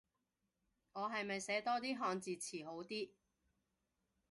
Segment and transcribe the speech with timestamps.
[0.93, 3.11] 我係咪寫多啲漢字詞好啲